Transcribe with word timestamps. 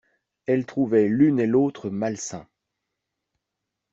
elle 0.47 0.65
trouvait 0.65 1.07
l’une 1.07 1.39
et 1.39 1.45
l’autre 1.45 1.91
malsains. 1.91 2.47